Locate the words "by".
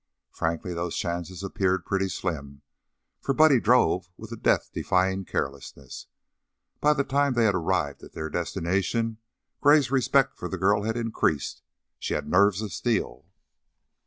6.79-6.93